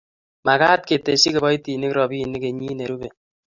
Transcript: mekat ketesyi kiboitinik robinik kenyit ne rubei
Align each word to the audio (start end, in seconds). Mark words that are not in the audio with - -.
mekat 0.45 0.81
ketesyi 0.87 1.29
kiboitinik 1.33 1.95
robinik 1.97 2.41
kenyit 2.43 2.75
ne 2.77 2.85
rubei 2.89 3.15